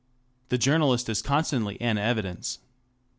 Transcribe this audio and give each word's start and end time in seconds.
The 0.49 0.57
journalist 0.57 1.09
is 1.09 1.21
constantly 1.21 1.79
en 1.79 1.99
Evidence. 1.99 2.57